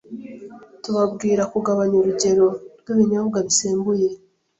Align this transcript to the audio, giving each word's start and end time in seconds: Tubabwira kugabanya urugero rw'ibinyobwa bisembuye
Tubabwira 0.83 1.43
kugabanya 1.53 1.95
urugero 1.99 2.47
rw'ibinyobwa 2.79 3.37
bisembuye 3.47 4.07